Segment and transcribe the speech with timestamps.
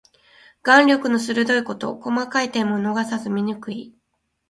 [0.63, 1.93] 眼力の鋭いこと。
[1.93, 3.93] 細かい点も逃さず見抜く意。